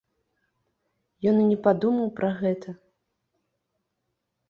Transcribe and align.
Ён 1.33 1.43
і 1.43 1.45
не 1.51 1.59
падумаў 1.69 2.07
пра 2.19 2.29
гэта. 2.43 2.69